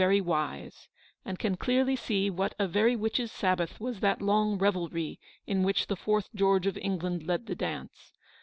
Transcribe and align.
41 0.01 0.09
very 0.17 0.21
wise, 0.21 0.87
and 1.23 1.37
can 1.37 1.55
clearly 1.57 1.95
see 1.95 2.27
what 2.31 2.55
a 2.57 2.67
very 2.67 2.95
witches' 2.95 3.31
sabbath 3.31 3.79
was 3.79 3.99
that 3.99 4.19
long 4.19 4.57
revelry 4.57 5.19
in 5.45 5.61
which 5.61 5.85
the 5.85 5.95
fourth 5.95 6.27
George 6.33 6.65
of 6.65 6.75
England 6.79 7.21
led 7.27 7.45
the 7.45 7.53
dance. 7.53 8.11